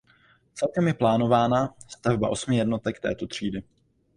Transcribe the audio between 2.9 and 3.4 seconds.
této